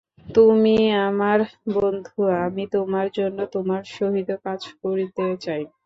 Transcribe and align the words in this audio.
তুমি 0.27 0.75
আমার 1.07 1.39
বন্ধু, 1.75 2.15
আমি 2.45 2.63
তোমার 2.75 3.07
জন্য 3.17 3.39
তোমার 3.55 3.81
সহিত 3.95 4.29
কাজ 4.45 4.61
করিতে 4.81 5.23
চাই। 5.45 5.61